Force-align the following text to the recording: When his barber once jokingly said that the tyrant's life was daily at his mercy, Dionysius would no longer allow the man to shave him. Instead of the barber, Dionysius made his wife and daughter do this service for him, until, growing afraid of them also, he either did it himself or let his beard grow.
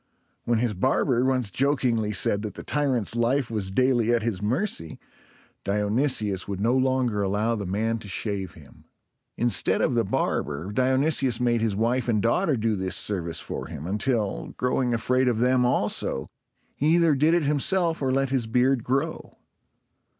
When 0.45 0.57
his 0.57 0.73
barber 0.73 1.23
once 1.23 1.51
jokingly 1.51 2.11
said 2.11 2.41
that 2.41 2.55
the 2.55 2.63
tyrant's 2.63 3.15
life 3.15 3.51
was 3.51 3.69
daily 3.69 4.11
at 4.11 4.23
his 4.23 4.41
mercy, 4.41 4.97
Dionysius 5.63 6.47
would 6.47 6.59
no 6.59 6.75
longer 6.75 7.21
allow 7.21 7.53
the 7.53 7.67
man 7.67 7.99
to 7.99 8.07
shave 8.07 8.53
him. 8.55 8.85
Instead 9.37 9.79
of 9.79 9.93
the 9.93 10.03
barber, 10.03 10.71
Dionysius 10.71 11.39
made 11.39 11.61
his 11.61 11.75
wife 11.75 12.07
and 12.07 12.19
daughter 12.19 12.55
do 12.57 12.75
this 12.75 12.95
service 12.95 13.39
for 13.41 13.67
him, 13.67 13.85
until, 13.85 14.55
growing 14.57 14.91
afraid 14.95 15.27
of 15.27 15.37
them 15.37 15.65
also, 15.65 16.25
he 16.75 16.95
either 16.95 17.13
did 17.13 17.35
it 17.35 17.43
himself 17.43 18.01
or 18.01 18.11
let 18.11 18.29
his 18.31 18.47
beard 18.47 18.83
grow. 18.83 19.31